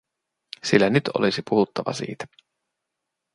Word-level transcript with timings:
Sillä 0.63 0.89
nyt 0.89 1.03
olisi 1.13 1.41
puhuttava 1.49 1.93
siitä. 1.93 2.25